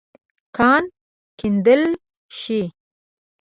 [0.57, 0.83] کان
[1.37, 1.83] کیندل
[2.39, 2.61] شې.